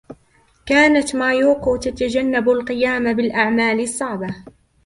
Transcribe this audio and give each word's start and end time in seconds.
كانت 0.65 1.15
مايوكو 1.15 1.75
تتجنب 1.77 2.49
القيام 2.49 3.13
بالأعمال 3.13 3.79
الصعبة. 3.79 4.27